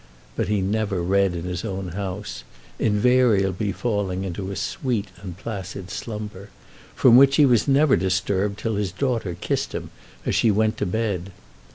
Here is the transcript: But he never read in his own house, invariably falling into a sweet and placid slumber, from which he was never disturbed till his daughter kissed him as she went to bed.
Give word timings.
But 0.35 0.47
he 0.47 0.61
never 0.61 1.03
read 1.03 1.35
in 1.35 1.43
his 1.43 1.63
own 1.63 1.89
house, 1.89 2.43
invariably 2.79 3.71
falling 3.71 4.23
into 4.23 4.49
a 4.49 4.55
sweet 4.55 5.09
and 5.21 5.37
placid 5.37 5.91
slumber, 5.91 6.49
from 6.95 7.17
which 7.17 7.35
he 7.35 7.45
was 7.45 7.67
never 7.67 7.95
disturbed 7.95 8.57
till 8.57 8.77
his 8.77 8.91
daughter 8.91 9.37
kissed 9.39 9.75
him 9.75 9.91
as 10.25 10.33
she 10.33 10.49
went 10.49 10.77
to 10.77 10.87
bed. 10.87 11.31